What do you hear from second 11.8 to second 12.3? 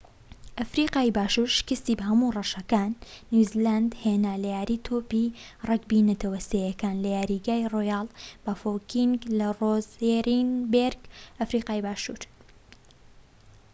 باشور